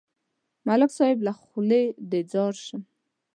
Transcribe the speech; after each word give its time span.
ملک 0.67 0.91
صاحب، 0.97 1.17
له 1.27 1.31
خولې 1.41 1.83
دې 2.09 2.21
ځار 2.31 2.53
شم. 2.65 2.81